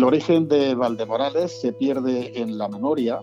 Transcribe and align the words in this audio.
El 0.00 0.04
origen 0.04 0.48
de 0.48 0.74
Valdemorales 0.74 1.60
se 1.60 1.74
pierde 1.74 2.40
en 2.40 2.56
la 2.56 2.70
memoria, 2.70 3.20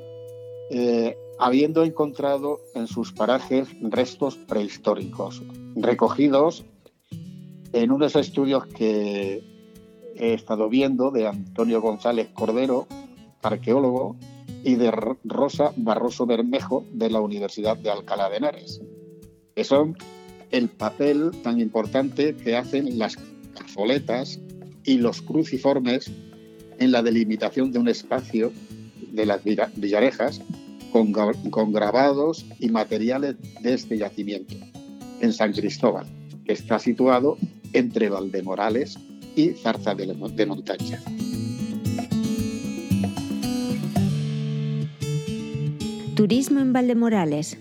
eh, 0.70 1.18
habiendo 1.40 1.84
encontrado 1.84 2.60
en 2.76 2.86
sus 2.86 3.12
parajes 3.14 3.68
restos 3.82 4.38
prehistóricos, 4.38 5.42
recogidos 5.76 6.66
en 7.74 7.92
unos 7.92 8.16
estudios 8.16 8.68
que 8.68 9.44
he 10.18 10.34
estado 10.36 10.70
viendo 10.70 11.10
de 11.10 11.26
Antonio 11.26 11.82
González 11.82 12.30
Cordero, 12.36 12.86
arqueólogo, 13.42 14.16
y 14.64 14.76
de 14.76 14.92
Rosa 15.24 15.74
Barroso 15.78 16.28
Bermejo 16.28 16.86
de 16.92 17.10
la 17.10 17.22
Universidad 17.22 17.76
de 17.78 17.90
Alcalá 17.90 18.30
de 18.30 18.38
Henares, 18.38 18.84
que 19.56 19.64
son 19.64 19.98
el 20.52 20.70
papel 20.70 21.32
tan 21.42 21.60
importante 21.60 22.36
que 22.36 22.56
hacen 22.56 23.00
las 23.00 23.18
cazoletas 23.56 24.40
y 24.84 25.00
los 25.00 25.24
cruciformes 25.24 26.12
en 26.80 26.92
la 26.92 27.02
delimitación 27.02 27.72
de 27.72 27.80
un 27.80 27.88
espacio 27.88 28.52
de 29.12 29.26
las 29.26 29.42
villarejas 29.44 30.42
con, 30.92 31.12
con 31.12 31.72
grabados 31.72 32.46
y 32.60 32.70
materiales 32.70 33.36
de 33.62 33.74
este 33.74 33.98
yacimiento 33.98 34.56
en 35.22 35.34
San 35.34 35.54
Cristóbal, 35.54 36.06
que 36.46 36.54
está 36.54 36.80
situado 36.80 37.38
entre 37.74 38.10
Valdemorales 38.10 38.98
y 39.36 39.50
Zarza 39.50 39.96
de, 39.96 40.08
de 40.08 40.46
Montaña. 40.46 41.02
Turismo 46.16 46.60
en 46.60 46.74
Valdemorales. 46.74 47.58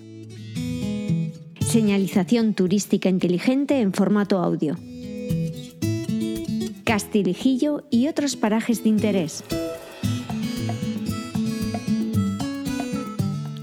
Señalización 1.60 2.54
turística 2.54 3.10
inteligente 3.10 3.80
en 3.80 3.92
formato 3.92 4.38
audio. 4.38 4.76
Castilijillo 6.86 7.82
y 7.90 8.06
otros 8.06 8.36
parajes 8.36 8.84
de 8.84 8.90
interés. 8.90 9.42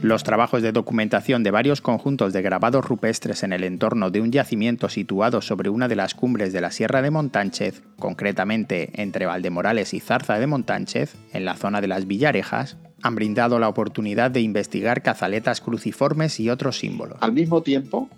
Los 0.02 0.26
trabajos 0.26 0.62
de 0.62 0.74
documentación 0.74 1.42
de 1.42 1.52
varios 1.52 1.80
conjuntos 1.80 2.34
de 2.34 2.42
grabados 2.42 2.84
rupestres 2.84 3.44
en 3.44 3.54
el 3.54 3.64
entorno 3.64 4.10
de 4.10 4.20
un 4.20 4.34
yacimiento 4.34 4.90
situado 4.90 5.42
sobre 5.42 5.70
una 5.70 5.88
de 5.88 5.96
las 5.96 6.16
cumbres 6.16 6.52
de 6.52 6.60
la 6.60 6.72
Sierra 6.72 7.02
de 7.02 7.12
Montánchez, 7.12 7.82
concretamente 7.98 9.02
entre 9.02 9.26
Valdemorales 9.26 9.94
y 9.94 10.02
Zarza 10.02 10.38
de 10.38 10.48
Montánchez, 10.48 11.16
en 11.32 11.46
la 11.46 11.56
zona 11.56 11.80
de 11.80 11.88
las 11.88 12.06
Villarejas, 12.06 12.76
han 13.02 13.16
brindado 13.16 13.58
la 13.58 13.70
oportunidad 13.70 14.32
de 14.32 14.42
investigar 14.42 15.02
cazaletas 15.02 15.62
cruciformes 15.62 16.42
y 16.42 16.50
otros 16.50 16.78
símbolos. 16.78 17.20
Al 17.22 17.32
mismo 17.32 17.64
tiempo, 17.64 18.10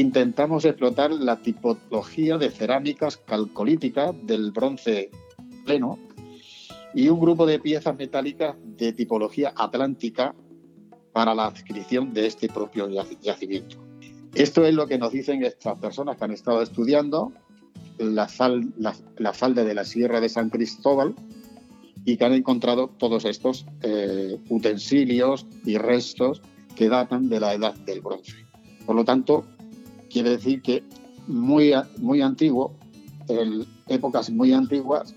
intentamos 0.00 0.64
explotar 0.64 1.10
la 1.10 1.36
tipología 1.36 2.38
de 2.38 2.50
cerámicas 2.50 3.16
calcolíticas 3.16 4.14
del 4.26 4.52
bronce 4.52 5.10
pleno 5.64 5.98
y 6.94 7.08
un 7.08 7.20
grupo 7.20 7.46
de 7.46 7.58
piezas 7.58 7.96
metálicas 7.96 8.56
de 8.64 8.92
tipología 8.92 9.52
atlántica 9.56 10.34
para 11.12 11.34
la 11.34 11.46
adscripción 11.46 12.12
de 12.12 12.26
este 12.26 12.48
propio 12.48 12.88
yacimiento. 13.20 13.76
Esto 14.34 14.64
es 14.64 14.74
lo 14.74 14.86
que 14.86 14.98
nos 14.98 15.12
dicen 15.12 15.42
estas 15.42 15.78
personas 15.78 16.16
que 16.16 16.24
han 16.24 16.32
estado 16.32 16.62
estudiando 16.62 17.32
la, 17.98 18.28
la 19.16 19.32
falda 19.32 19.64
de 19.64 19.74
la 19.74 19.84
Sierra 19.84 20.20
de 20.20 20.28
San 20.28 20.50
Cristóbal 20.50 21.14
y 22.04 22.16
que 22.16 22.24
han 22.24 22.34
encontrado 22.34 22.88
todos 22.88 23.24
estos 23.24 23.66
eh, 23.82 24.38
utensilios 24.48 25.46
y 25.64 25.76
restos 25.76 26.40
que 26.76 26.88
datan 26.88 27.28
de 27.28 27.40
la 27.40 27.54
edad 27.54 27.74
del 27.74 28.00
bronce. 28.00 28.46
Por 28.86 28.94
lo 28.94 29.04
tanto, 29.04 29.44
quiere 30.10 30.30
decir 30.30 30.62
que 30.62 30.82
muy, 31.26 31.72
muy 31.98 32.22
antiguo, 32.22 32.74
en 33.28 33.66
épocas 33.88 34.30
muy 34.30 34.52
antiguas, 34.52 35.14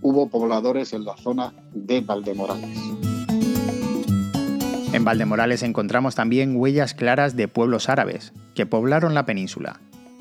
hubo 0.00 0.28
pobladores 0.28 0.92
en 0.92 1.04
la 1.04 1.16
zona 1.16 1.52
de 1.72 2.00
Valdemorales. 2.00 2.78
En 4.92 5.04
Valdemorales 5.04 5.62
encontramos 5.62 6.14
también 6.14 6.56
huellas 6.56 6.94
claras 6.94 7.36
de 7.36 7.48
pueblos 7.48 7.88
árabes 7.88 8.32
que 8.54 8.64
poblaron 8.64 9.12
la 9.12 9.26
península, 9.26 9.80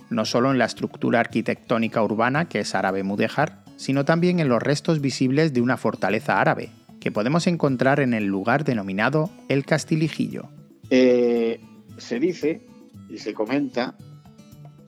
no 0.10 0.26
solo 0.26 0.52
en 0.52 0.58
la 0.58 0.66
estructura 0.66 1.20
arquitectónica 1.20 2.02
urbana 2.02 2.50
que 2.50 2.60
es 2.60 2.74
árabe 2.74 3.04
mudéjar, 3.04 3.64
sino 3.76 4.04
también 4.04 4.40
en 4.40 4.50
los 4.50 4.62
restos 4.62 5.00
visibles 5.00 5.54
de 5.54 5.62
una 5.62 5.78
fortaleza 5.78 6.42
árabe, 6.42 6.72
que 7.00 7.12
podemos 7.12 7.48
encontrar 7.48 8.00
en 8.00 8.14
el 8.14 8.26
lugar 8.26 8.64
denominado 8.64 9.30
El 9.50 9.66
Castilijillo. 9.66 10.50
Eh, 10.90 11.60
se 11.98 12.20
dice 12.20 12.66
y 13.14 13.20
se 13.20 13.34
comenta 13.34 13.96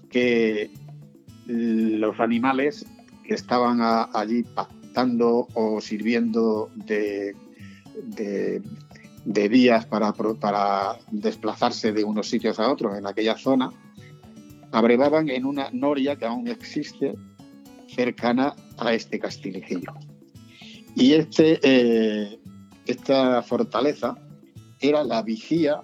que 0.09 0.71
los 1.45 2.19
animales 2.19 2.85
que 3.23 3.35
estaban 3.35 3.79
allí 4.13 4.41
pactando 4.41 5.47
o 5.53 5.79
sirviendo 5.79 6.71
de, 6.73 7.35
de, 9.25 9.49
vías 9.49 9.85
para, 9.85 10.11
para 10.13 10.97
desplazarse 11.11 11.91
de 11.91 12.03
unos 12.03 12.27
sitios 12.27 12.59
a 12.59 12.71
otros 12.71 12.97
en 12.97 13.05
aquella 13.05 13.37
zona, 13.37 13.69
abrevaban 14.71 15.29
en 15.29 15.45
una 15.45 15.69
noria 15.71 16.15
que 16.15 16.25
aún 16.25 16.47
existe 16.47 17.13
cercana 17.87 18.55
a 18.79 18.93
este 18.93 19.19
castilejillo. 19.19 19.93
Y 20.95 21.13
este, 21.13 21.59
eh, 21.61 22.39
esta 22.87 23.43
fortaleza 23.43 24.17
era 24.79 25.03
la 25.03 25.21
vigía 25.21 25.81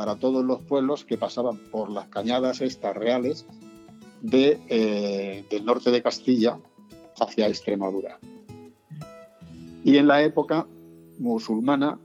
para 0.00 0.16
todos 0.16 0.42
los 0.42 0.62
pueblos 0.62 1.04
que 1.04 1.18
pasaban 1.18 1.58
por 1.58 1.90
las 1.90 2.08
cañadas 2.08 2.62
estas 2.62 2.96
reales 2.96 3.44
eh, 4.32 5.44
del 5.50 5.64
norte 5.66 5.90
de 5.90 6.02
Castilla 6.02 6.58
hacia 7.20 7.48
Extremadura. 7.48 8.18
Y 9.84 9.98
en 9.98 10.06
la 10.06 10.22
época 10.22 10.66
musulmana 11.18 11.98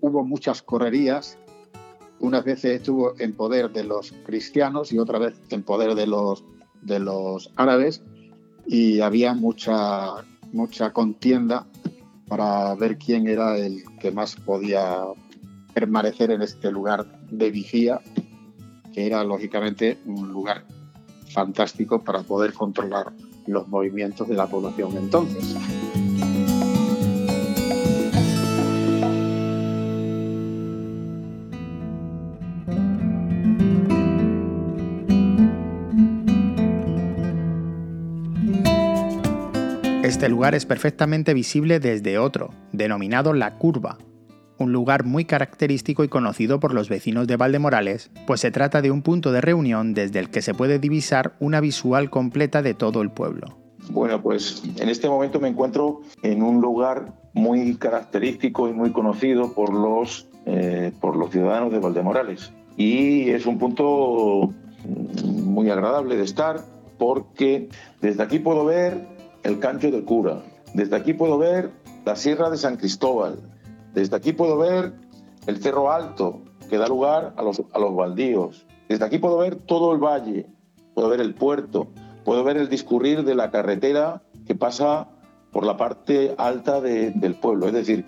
hubo 0.00 0.22
muchas 0.22 0.62
correrías. 0.62 1.36
Unas 2.20 2.44
veces 2.44 2.76
estuvo 2.76 3.18
en 3.18 3.32
poder 3.32 3.72
de 3.72 3.82
los 3.82 4.12
cristianos 4.24 4.92
y 4.92 5.00
otra 5.00 5.18
vez 5.18 5.34
en 5.50 5.64
poder 5.64 5.96
de 5.96 6.06
los, 6.06 6.44
de 6.80 7.00
los 7.00 7.50
árabes 7.56 8.04
y 8.68 9.00
había 9.00 9.34
mucha, 9.34 10.24
mucha 10.52 10.92
contienda 10.92 11.66
para 12.28 12.72
ver 12.76 12.98
quién 12.98 13.26
era 13.26 13.58
el 13.58 13.82
que 13.98 14.12
más 14.12 14.36
podía 14.36 15.02
permanecer 15.74 16.30
en 16.30 16.42
este 16.42 16.70
lugar 16.70 17.04
de 17.30 17.50
vigía, 17.50 18.00
que 18.92 19.06
era 19.06 19.24
lógicamente 19.24 19.98
un 20.06 20.32
lugar 20.32 20.64
fantástico 21.32 22.02
para 22.02 22.22
poder 22.22 22.52
controlar 22.52 23.12
los 23.46 23.68
movimientos 23.68 24.28
de 24.28 24.36
la 24.36 24.46
población 24.46 24.96
entonces. 24.96 25.56
Este 40.04 40.28
lugar 40.28 40.54
es 40.54 40.64
perfectamente 40.64 41.34
visible 41.34 41.80
desde 41.80 42.18
otro, 42.18 42.50
denominado 42.72 43.32
La 43.32 43.58
Curva, 43.58 43.98
un 44.58 44.72
lugar 44.72 45.04
muy 45.04 45.24
característico 45.24 46.04
y 46.04 46.08
conocido 46.08 46.60
por 46.60 46.74
los 46.74 46.88
vecinos 46.88 47.26
de 47.26 47.36
Valdemorales, 47.36 48.10
pues 48.26 48.40
se 48.40 48.50
trata 48.50 48.82
de 48.82 48.90
un 48.90 49.02
punto 49.02 49.32
de 49.32 49.40
reunión 49.40 49.94
desde 49.94 50.18
el 50.18 50.30
que 50.30 50.42
se 50.42 50.54
puede 50.54 50.78
divisar 50.78 51.34
una 51.40 51.60
visual 51.60 52.10
completa 52.10 52.62
de 52.62 52.74
todo 52.74 53.02
el 53.02 53.10
pueblo. 53.10 53.58
Bueno, 53.90 54.22
pues 54.22 54.62
en 54.78 54.88
este 54.88 55.08
momento 55.08 55.40
me 55.40 55.48
encuentro 55.48 56.00
en 56.22 56.42
un 56.42 56.60
lugar 56.60 57.12
muy 57.34 57.76
característico 57.76 58.68
y 58.68 58.72
muy 58.72 58.90
conocido 58.92 59.52
por 59.52 59.74
los, 59.74 60.28
eh, 60.46 60.92
por 61.00 61.16
los 61.16 61.30
ciudadanos 61.30 61.72
de 61.72 61.80
Valdemorales. 61.80 62.52
Y 62.76 63.30
es 63.30 63.46
un 63.46 63.58
punto 63.58 64.52
muy 65.24 65.70
agradable 65.70 66.16
de 66.16 66.24
estar 66.24 66.60
porque 66.98 67.68
desde 68.00 68.22
aquí 68.22 68.38
puedo 68.38 68.64
ver 68.64 69.06
el 69.42 69.58
Cancho 69.58 69.90
del 69.90 70.04
Cura. 70.04 70.42
Desde 70.72 70.96
aquí 70.96 71.12
puedo 71.12 71.38
ver 71.38 71.70
la 72.04 72.16
Sierra 72.16 72.50
de 72.50 72.56
San 72.56 72.76
Cristóbal. 72.76 73.38
Desde 73.94 74.16
aquí 74.16 74.32
puedo 74.32 74.58
ver 74.58 74.92
el 75.46 75.62
Cerro 75.62 75.90
Alto, 75.90 76.42
que 76.68 76.78
da 76.78 76.88
lugar 76.88 77.32
a 77.36 77.42
los, 77.42 77.62
a 77.72 77.78
los 77.78 77.94
baldíos. 77.94 78.66
Desde 78.88 79.04
aquí 79.04 79.18
puedo 79.18 79.38
ver 79.38 79.56
todo 79.56 79.92
el 79.92 79.98
valle, 79.98 80.46
puedo 80.94 81.08
ver 81.08 81.20
el 81.20 81.34
puerto, 81.34 81.88
puedo 82.24 82.44
ver 82.44 82.56
el 82.56 82.68
discurrir 82.68 83.24
de 83.24 83.34
la 83.34 83.50
carretera 83.50 84.22
que 84.46 84.54
pasa 84.54 85.08
por 85.52 85.64
la 85.64 85.76
parte 85.76 86.34
alta 86.36 86.80
del 86.80 87.34
pueblo. 87.36 87.68
Es 87.68 87.72
decir, 87.72 88.04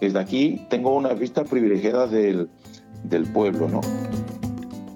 desde 0.00 0.18
aquí 0.18 0.66
tengo 0.68 0.94
una 0.94 1.14
vista 1.14 1.44
privilegiada 1.44 2.06
del, 2.06 2.50
del 3.04 3.24
pueblo. 3.32 3.68
¿no? 3.68 3.80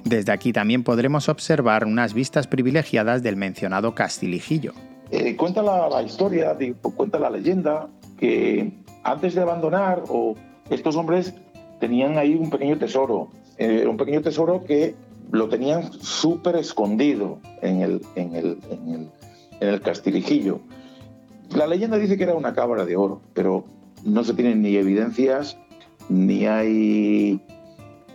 Desde 0.05 0.33
aquí 0.33 0.53
también 0.53 0.85
podremos 0.85 1.29
observar 1.29 1.87
unas 1.87 2.13
vistas 2.13 2.47
privilegiadas 2.47 3.23
del 3.23 3.37
mencionado 3.37 3.95
Castilijillo, 3.95 4.75
eh, 5.11 5.37
cuenta 5.37 5.63
la, 5.63 6.03
historia, 6.03 6.57
cuenta 6.97 7.19
la 7.19 7.31
leyenda 7.31 7.89
que 8.19 8.84
antes 9.05 9.35
de 9.35 9.43
abandonar, 9.43 10.03
o 10.09 10.35
estos 10.71 10.97
hombres 10.97 11.35
tenían 11.79 12.19
ahí 12.19 12.35
un 12.35 12.51
pequeño 12.51 12.79
tesoro, 12.79 13.29
eh, 13.59 13.87
un 13.87 13.97
pequeño 13.97 14.23
tesoro 14.23 14.65
que 14.65 14.95
lo 15.31 15.49
tenían 15.49 15.93
súper 15.93 16.57
escondido 16.57 17.39
en 17.63 17.83
el, 17.83 18.01
en, 18.17 18.35
el, 18.35 18.59
en, 18.71 18.89
el, 18.89 19.11
en 19.61 19.69
el 19.69 19.81
castilijillo. 19.81 20.61
La 21.55 21.67
leyenda 21.67 21.99
dice 21.99 22.17
que 22.17 22.25
era 22.25 22.35
una 22.35 22.55
cabra 22.55 22.85
de 22.85 22.97
oro, 22.97 23.21
pero 23.35 23.65
no 24.05 24.25
se 24.25 24.35
tienen 24.35 24.63
ni 24.63 24.77
evidencias 24.77 25.57
ni 26.09 26.47
hay 26.47 27.41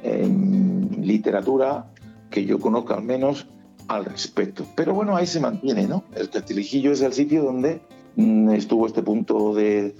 em, 0.03 0.89
literatura 1.01 1.91
que 2.29 2.45
yo 2.45 2.59
conozca 2.59 2.95
al 2.95 3.03
menos 3.03 3.47
al 3.87 4.05
respecto. 4.05 4.65
Pero 4.75 4.93
bueno, 4.93 5.15
ahí 5.15 5.25
se 5.25 5.39
mantiene, 5.39 5.87
¿no? 5.87 6.03
El 6.15 6.29
Castilijillo 6.29 6.91
es 6.91 7.01
el 7.01 7.13
sitio 7.13 7.43
donde 7.43 7.81
mm, 8.15 8.51
estuvo 8.51 8.85
este 8.85 9.01
punto 9.01 9.53
de, 9.55 9.95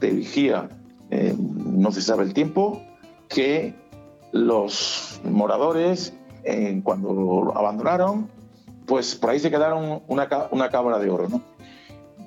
vigía. 0.00 0.68
Eh, 1.10 1.34
no 1.38 1.92
se 1.92 2.02
sabe 2.02 2.24
el 2.24 2.34
tiempo 2.34 2.82
que 3.28 3.74
los 4.32 5.20
moradores, 5.24 6.14
eh, 6.44 6.80
cuando 6.82 7.52
abandonaron, 7.54 8.28
pues 8.86 9.14
por 9.14 9.30
ahí 9.30 9.38
se 9.38 9.50
quedaron 9.50 10.02
una, 10.08 10.28
una 10.50 10.70
cabra 10.70 10.98
de 10.98 11.10
oro, 11.10 11.28
¿no? 11.28 11.42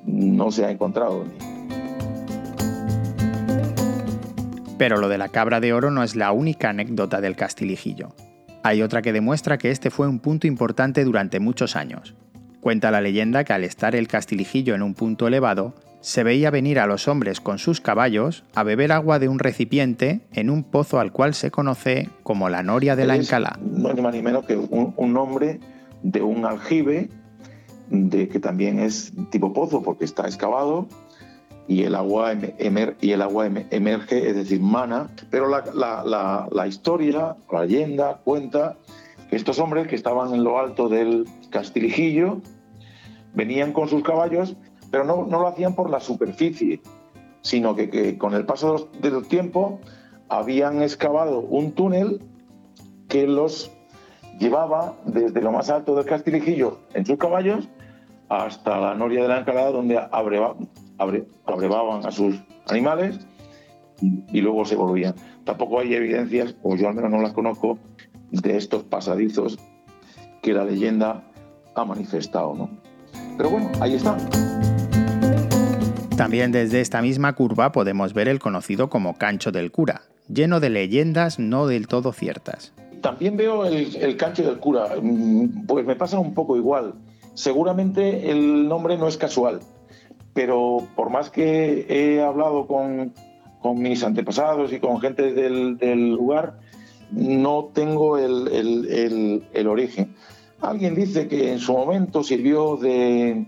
No 0.06 0.52
se 0.52 0.66
ha 0.66 0.72
encontrado. 0.72 1.26
Pero 4.78 4.98
lo 4.98 5.08
de 5.08 5.18
la 5.18 5.30
cabra 5.30 5.60
de 5.60 5.74
oro 5.74 5.90
no 5.90 6.04
es 6.04 6.16
la 6.16 6.32
única 6.32 6.70
anécdota 6.70 7.22
del 7.22 7.36
Castilijillo. 7.36 8.14
Hay 8.64 8.82
otra 8.82 9.02
que 9.02 9.14
demuestra 9.14 9.58
que 9.58 9.72
este 9.72 9.90
fue 9.90 10.08
un 10.08 10.20
punto 10.20 10.48
importante 10.48 11.04
durante 11.04 11.40
muchos 11.40 11.76
años. 11.76 12.16
Cuenta 12.62 12.92
la 12.92 13.00
leyenda 13.00 13.44
que 13.44 13.54
al 13.54 13.64
estar 13.64 13.96
el 13.96 14.08
Castilijillo 14.08 14.76
en 14.76 14.82
un 14.82 14.96
punto 14.96 15.28
elevado, 15.28 15.76
se 16.06 16.24
veía 16.24 16.52
venir 16.52 16.78
a 16.78 16.86
los 16.86 17.08
hombres 17.08 17.42
con 17.42 17.58
sus 17.58 17.82
caballos 17.82 18.44
a 18.54 18.62
beber 18.62 18.92
agua 18.92 19.18
de 19.18 19.28
un 19.28 19.40
recipiente 19.40 20.22
en 20.34 20.52
un 20.52 20.62
pozo 20.64 21.00
al 21.00 21.12
cual 21.12 21.34
se 21.34 21.50
conoce 21.50 22.10
como 22.22 22.48
la 22.48 22.62
Noria 22.62 22.96
de 22.96 23.08
la 23.08 23.16
Encalá. 23.16 23.58
No 23.60 23.90
es 23.90 24.00
más 24.00 24.14
ni 24.14 24.22
menos 24.22 24.46
que 24.46 24.56
un, 24.56 25.14
nombre 25.14 25.60
de 26.04 26.22
un 26.22 26.46
aljibe 26.46 27.10
de 27.90 28.28
que 28.28 28.40
también 28.40 28.78
es 28.78 29.14
tipo 29.32 29.52
pozo 29.52 29.82
porque 29.82 30.06
está 30.06 30.28
excavado 30.28 30.88
y 31.68 31.82
el 31.82 31.96
agua, 31.96 32.34
emer, 32.34 32.96
y 33.02 33.10
el 33.10 33.24
agua 33.24 33.48
emerge, 33.48 34.30
es 34.30 34.36
decir, 34.36 34.62
mana. 34.62 35.10
Pero 35.32 35.50
la, 35.50 35.64
la, 35.74 36.48
la, 36.52 36.68
historia, 36.68 37.36
la 37.52 37.66
leyenda 37.66 38.22
cuenta 38.24 38.78
que 39.32 39.36
estos 39.36 39.58
hombres 39.58 39.88
que 39.88 39.96
estaban 39.96 40.36
en 40.36 40.44
lo 40.44 40.60
alto 40.60 40.88
del 40.88 41.26
Castilijillo 41.50 42.42
venían 43.34 43.74
con 43.74 43.90
sus 43.90 44.04
caballos, 44.04 44.56
pero 44.92 45.04
no, 45.04 45.26
no 45.26 45.40
lo 45.40 45.48
hacían 45.48 45.76
por 45.76 45.90
la 45.90 46.00
superficie, 46.00 46.82
sino 47.46 47.76
que, 47.76 48.18
con 48.18 48.34
el 48.34 48.46
paso 48.46 48.90
del 49.00 49.28
tiempo 49.28 49.80
habían 50.30 50.82
excavado 50.82 51.42
un 51.42 51.74
túnel 51.74 52.20
que 53.08 53.28
los 53.28 53.72
llevaba 54.40 54.96
desde 55.06 55.42
lo 55.42 55.52
más 55.52 55.70
alto 55.70 55.96
del 55.96 56.06
Castilijillo 56.06 56.80
en 56.94 57.06
sus 57.06 57.18
caballos 57.18 57.70
hasta 58.30 58.80
la 58.80 58.96
noria 58.96 59.22
de 59.22 59.28
la 59.28 59.40
Encalada, 59.40 59.70
donde 59.72 60.00
abrevaban 60.12 62.06
a 62.06 62.12
sus 62.12 62.42
animales 62.68 63.20
y, 64.02 64.42
luego 64.42 64.66
se 64.66 64.76
volvían. 64.76 65.14
Tampoco 65.44 65.80
hay 65.80 65.94
evidencias, 65.94 66.56
o 66.64 66.76
yo 66.76 66.88
al 66.88 66.96
menos 66.96 67.12
no 67.12 67.22
las 67.22 67.34
conozco, 67.34 67.78
de 68.32 68.58
estos 68.58 68.84
pasadizos 68.84 69.60
que 70.42 70.54
la 70.54 70.66
leyenda 70.66 71.24
ha 71.76 71.86
manifestado. 71.86 72.56
¿no? 72.56 72.70
Pero 73.38 73.52
bueno, 73.52 73.72
ahí 73.80 73.94
está. 73.94 74.18
También 76.18 76.54
desde 76.54 76.80
esta 76.80 77.02
misma 77.02 77.34
curva 77.34 77.74
podemos 77.74 78.14
ver 78.14 78.30
el 78.30 78.40
conocido 78.40 78.90
como 78.90 79.18
Cancho 79.18 79.52
del 79.52 79.72
Cura, 79.72 80.04
lleno 80.30 80.62
de 80.62 80.70
leyendas 80.70 81.40
no 81.40 81.68
del 81.68 81.88
todo 81.88 82.14
ciertas. 82.14 82.74
También 83.02 83.36
veo 83.36 83.66
el, 83.66 83.94
el 83.98 84.16
Cancho 84.16 84.44
del 84.44 84.58
Cura, 84.60 84.96
mm, 85.02 85.66
pues 85.68 85.86
me 85.86 85.96
pasa 85.96 86.18
un 86.18 86.34
poco 86.34 86.56
igual. 86.56 86.94
Seguramente 87.34 88.32
el 88.32 88.68
nombre 88.70 88.98
no 88.98 89.10
es 89.10 89.18
casual, 89.18 89.60
pero 90.34 90.88
por 90.96 91.10
más 91.10 91.30
que 91.30 91.86
he 91.90 92.22
hablado 92.22 92.66
con, 92.66 93.14
mis 93.76 94.04
antepasados 94.04 94.72
y 94.72 94.80
con 94.80 95.02
gente 95.02 95.34
del, 95.34 96.12
lugar, 96.12 96.60
no 97.12 97.72
tengo 97.74 98.18
el, 98.18 99.68
origen. 99.68 100.16
Alguien 100.62 100.96
dice 100.96 101.28
que 101.28 101.52
en 101.52 101.60
su 101.60 101.74
momento 101.74 102.24
sirvió 102.24 102.78
de, 102.78 103.48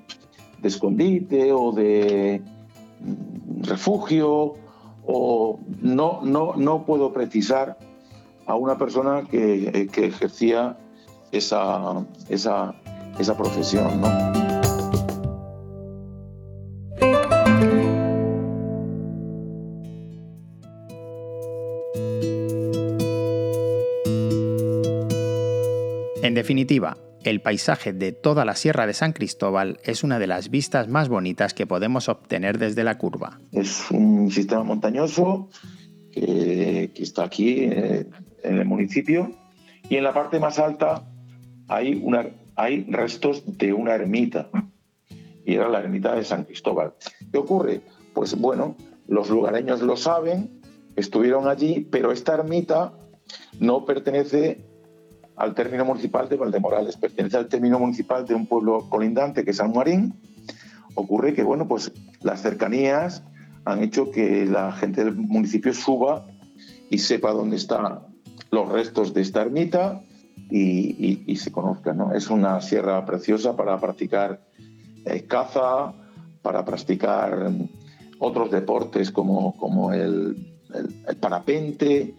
escondite 0.64 1.54
o 1.54 1.72
de 1.72 2.42
refugio, 3.62 4.56
o 5.06 5.60
no, 5.82 6.22
no, 6.24 6.54
no 6.56 6.86
puedo 6.86 7.14
precisar 7.14 7.78
a 8.46 8.56
una 8.56 8.78
persona 8.78 9.24
que, 9.30 9.90
ejercía 9.96 10.78
esa, 11.32 12.06
esa, 12.30 12.76
esa 13.18 13.38
profesión. 13.38 14.02
¿no? 14.02 14.08
En 26.22 26.34
definitiva, 26.34 26.98
el 27.30 27.42
paisaje 27.42 27.94
de 27.94 28.14
toda 28.14 28.46
la 28.46 28.56
Sierra 28.56 28.88
de 28.88 28.94
San 28.94 29.12
Cristóbal 29.12 29.80
es 29.84 30.04
una 30.04 30.18
de 30.18 30.28
las 30.28 30.50
vistas 30.50 30.88
más 30.88 31.10
bonitas 31.10 31.54
que 31.54 31.68
podemos 31.68 32.08
obtener 32.08 32.58
desde 32.58 32.84
la 32.84 32.98
curva. 32.98 33.40
Es 33.52 33.92
un 33.92 34.32
sistema 34.32 34.64
montañoso 34.64 35.50
que, 36.12 36.92
está 36.96 37.26
aquí 37.26 37.60
eh, 37.60 38.08
en 38.44 38.58
el 38.58 38.66
municipio 38.66 39.32
y 39.90 39.98
en 39.98 40.04
la 40.04 40.14
parte 40.14 40.40
más 40.40 40.58
alta 40.58 41.06
hay, 41.68 42.02
hay 42.56 42.86
restos 42.86 43.44
de 43.58 43.74
una 43.74 43.96
ermita 43.96 44.50
y 45.46 45.56
era 45.56 45.68
la 45.70 45.80
ermita 45.80 46.16
de 46.16 46.24
San 46.24 46.46
Cristóbal. 46.46 46.94
¿Qué 47.32 47.38
ocurre? 47.38 47.82
Pues 48.14 48.36
bueno, 48.38 48.76
los 49.08 49.30
lugareños 49.30 49.82
lo 49.82 49.98
saben, 49.98 50.62
estuvieron 50.96 51.48
allí, 51.48 51.88
pero 51.92 52.12
esta 52.12 52.36
ermita 52.36 52.94
no 53.60 53.86
pertenece 53.86 54.66
al 55.38 55.54
término 55.54 55.86
municipal 55.86 56.28
de 56.28 56.36
Valdemorales, 56.36 56.98
pertenece 56.98 57.38
al 57.38 57.48
término 57.48 57.80
municipal 57.80 58.26
de 58.26 58.34
un 58.34 58.48
pueblo 58.48 58.90
colindante 58.90 59.46
que 59.46 59.52
es 59.52 59.58
San 59.58 59.72
Marín. 59.72 60.16
Ocurre 60.96 61.34
que, 61.34 61.44
bueno, 61.44 61.68
pues 61.68 61.92
las 62.22 62.42
cercanías 62.42 63.24
han 63.64 63.84
hecho 63.84 64.10
que 64.10 64.46
la 64.46 64.72
gente 64.72 65.06
del 65.06 65.16
municipio 65.16 65.74
suba 65.74 66.26
y 66.90 66.98
sepa 66.98 67.32
dónde 67.32 67.58
están 67.58 68.00
los 68.50 68.70
restos 68.70 69.14
de 69.14 69.22
esta 69.22 69.42
ermita 69.42 70.02
y, 70.50 71.36
se 71.36 71.52
conozca. 71.52 71.94
¿no? 71.94 72.14
Es 72.14 72.32
una 72.32 72.60
sierra 72.62 73.06
preciosa 73.06 73.56
para 73.56 73.80
practicar 73.80 74.42
eh, 75.06 75.26
caza, 75.28 75.94
para 76.42 76.66
practicar 76.66 77.52
otros 78.18 78.50
deportes 78.50 79.12
como, 79.12 79.56
como 79.58 79.94
el 79.94 80.36
parapente 81.20 82.16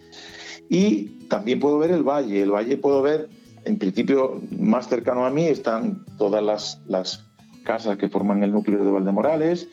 y 0.69 1.27
también 1.29 1.61
puedo 1.61 1.79
ver 1.79 1.91
el 1.91 2.03
valle. 2.03 2.43
El 2.43 2.51
valle 2.51 2.77
puedo 2.77 3.03
ver, 3.03 3.29
en 3.65 3.79
principio, 3.79 4.41
más 4.59 4.89
cercano 4.89 5.27
a 5.27 5.31
mí 5.31 5.45
están 5.45 6.05
todas 6.17 6.43
las, 6.87 7.25
casas 7.65 7.99
que 7.99 8.09
forman 8.09 8.43
el 8.43 8.53
núcleo 8.53 8.83
de 8.83 8.91
Valdemorales 8.91 9.69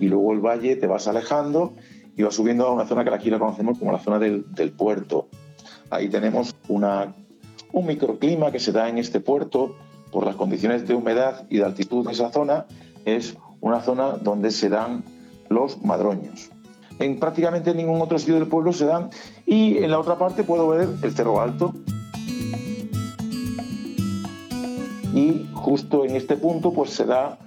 y 0.00 0.08
luego 0.08 0.32
el 0.32 0.40
valle 0.40 0.74
te 0.74 0.88
vas 0.88 1.06
alejando 1.06 1.74
y 2.16 2.24
vas 2.24 2.34
subiendo 2.34 2.66
a 2.66 2.72
una 2.72 2.86
zona 2.86 3.04
que 3.04 3.14
aquí 3.14 3.30
la 3.30 3.38
conocemos 3.38 3.78
como 3.78 3.92
la 3.92 4.00
zona 4.00 4.18
del, 4.18 4.72
puerto. 4.76 5.28
Ahí 5.90 6.08
tenemos 6.08 6.56
un 6.68 7.86
microclima 7.86 8.50
que 8.50 8.58
se 8.58 8.72
da 8.72 8.88
en 8.88 8.98
este 8.98 9.20
puerto 9.20 9.76
por 10.10 10.26
las 10.26 10.34
condiciones 10.34 10.88
de 10.88 10.94
humedad 10.94 11.46
y 11.48 11.58
de 11.58 11.64
altitud 11.64 12.04
de 12.04 12.14
esa 12.14 12.32
zona. 12.32 12.66
Es 13.04 13.36
una 13.60 13.80
zona 13.80 14.16
donde 14.16 14.50
se 14.50 14.68
dan 14.68 15.04
los 15.48 15.80
madroños 15.84 16.50
en 16.98 17.18
prácticamente 17.18 17.74
ningún 17.74 18.00
otro 18.00 18.18
sitio 18.18 18.34
del 18.34 18.46
pueblo 18.46 18.72
se 18.72 18.86
dan. 18.86 19.10
Y 19.46 19.78
en 19.78 19.90
la 19.90 19.98
otra 19.98 20.16
parte 20.18 20.44
puedo 20.44 20.68
ver 20.68 20.88
el 21.02 21.12
Cerro 21.12 21.40
Alto. 21.40 21.74
Y 25.14 25.48
justo 25.54 26.04
en 26.04 26.16
este 26.16 26.36
punto 26.36 26.72
pues 26.72 26.90
se 26.90 27.06
da 27.06 27.38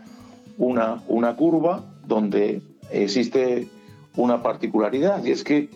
una, 0.57 1.03
una 1.07 1.35
curva 1.35 1.83
donde 2.05 2.61
existe 2.91 3.67
una 4.15 4.41
particularidad 4.41 5.23
y 5.23 5.31
es 5.31 5.43
que 5.43 5.69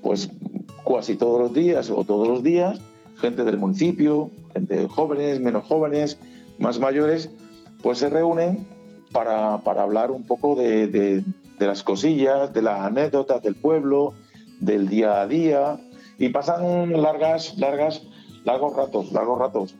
pues 0.00 0.30
casi 0.86 1.16
todos 1.16 1.40
los 1.40 1.52
días 1.52 1.90
o 1.90 2.04
todos 2.04 2.28
los 2.28 2.42
días 2.42 2.80
gente 3.16 3.44
del 3.44 3.58
municipio, 3.58 4.30
gente 4.52 4.86
jóvenes, 4.88 5.40
menos 5.40 5.64
jóvenes, 5.64 6.18
más 6.58 6.78
mayores, 6.78 7.30
pues 7.82 7.98
se 7.98 8.10
reúnen 8.10 8.66
para, 9.12 9.58
para 9.58 9.82
hablar 9.82 10.10
un 10.10 10.24
poco 10.24 10.54
de, 10.56 10.86
de 10.86 11.24
las 11.58 11.82
cosillas, 11.82 12.52
de 12.52 12.62
las 12.62 12.80
anécdotas 12.80 13.42
del 13.42 13.54
pueblo, 13.54 14.14
del 14.60 14.88
día 14.88 15.20
a 15.20 15.26
día, 15.26 15.80
y 16.18 16.28
pasan 16.28 16.92
largas, 17.00 17.56
largas, 17.58 18.02
largos 18.44 18.76
ratos, 18.76 19.12
largos 19.12 19.38
ratos. 19.38 19.74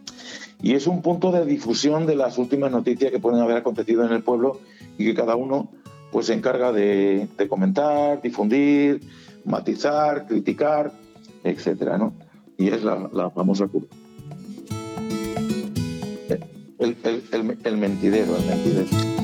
Y 0.62 0.74
es 0.74 0.86
un 0.86 1.02
punto 1.02 1.30
de 1.30 1.44
difusión 1.44 2.06
de 2.06 2.16
las 2.16 2.38
últimas 2.38 2.70
noticias 2.70 3.10
que 3.10 3.18
pueden 3.18 3.40
haber 3.40 3.58
acontecido 3.58 4.04
en 4.04 4.12
el 4.12 4.22
pueblo 4.22 4.60
y 4.96 5.04
que 5.04 5.14
cada 5.14 5.36
uno 5.36 5.70
pues 6.10 6.26
se 6.26 6.34
encarga 6.34 6.72
de, 6.72 7.28
comentar, 7.48 8.22
difundir, 8.22 9.00
matizar, 9.44 10.26
criticar, 10.26 10.92
etcétera, 11.42 11.98
¿no? 11.98 12.14
Y 12.56 12.68
es 12.68 12.84
la, 12.84 13.30
famosa 13.30 13.66
curva. 13.66 13.88
El, 16.78 16.96
el, 17.02 17.22
el, 17.32 17.58
el 17.64 17.76
mentidero, 17.76 18.36
el 18.36 18.46
mentidero. 18.46 19.23